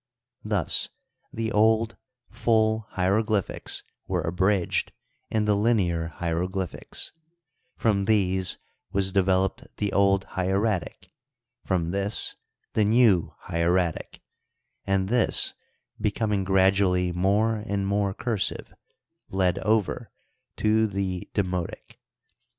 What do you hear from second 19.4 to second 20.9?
over to